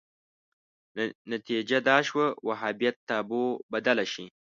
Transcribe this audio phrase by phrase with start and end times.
[1.31, 4.25] نتیجه دا شوه وهابیت تابو بدله شي